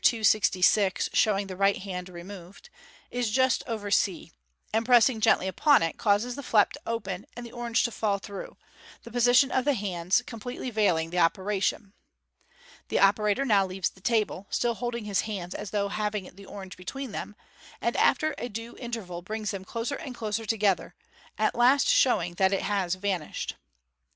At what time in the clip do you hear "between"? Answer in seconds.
16.77-17.11